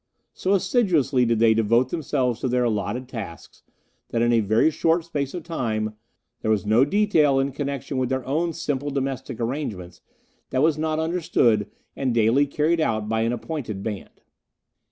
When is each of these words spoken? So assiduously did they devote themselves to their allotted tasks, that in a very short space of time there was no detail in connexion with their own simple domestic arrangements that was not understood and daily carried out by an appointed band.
So 0.33 0.53
assiduously 0.55 1.25
did 1.27 1.37
they 1.37 1.53
devote 1.53 1.89
themselves 1.89 2.39
to 2.39 2.47
their 2.47 2.63
allotted 2.63 3.07
tasks, 3.07 3.61
that 4.09 4.23
in 4.23 4.33
a 4.33 4.39
very 4.39 4.71
short 4.71 5.05
space 5.05 5.35
of 5.35 5.43
time 5.43 5.93
there 6.41 6.49
was 6.49 6.65
no 6.65 6.83
detail 6.85 7.37
in 7.37 7.51
connexion 7.51 7.99
with 7.99 8.09
their 8.09 8.25
own 8.25 8.51
simple 8.53 8.89
domestic 8.89 9.39
arrangements 9.39 10.01
that 10.49 10.63
was 10.63 10.75
not 10.79 10.97
understood 10.97 11.69
and 11.95 12.15
daily 12.15 12.47
carried 12.47 12.79
out 12.81 13.07
by 13.07 13.21
an 13.21 13.31
appointed 13.31 13.83
band. 13.83 14.23